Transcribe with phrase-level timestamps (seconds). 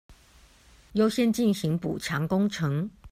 [0.95, 2.89] 優先進行補強工程